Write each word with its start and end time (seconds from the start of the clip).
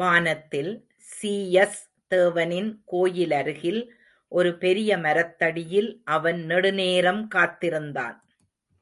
வனத்தில், 0.00 0.70
சீயஸ் 0.96 1.82
தேவனின் 2.10 2.70
கோயிலருகில், 2.92 3.88
ஒரு 4.32 4.58
பெரிய 4.58 4.98
மரத்தடியில் 4.98 6.02
அவன் 6.04 6.40
நெடுநேரம் 6.46 7.28
காத்திருந்தான். 7.28 8.18